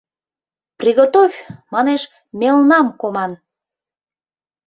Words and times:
Приготовь, 0.79 1.37
манеш, 1.73 2.01
мелнам 2.39 2.87
коман... 2.99 3.31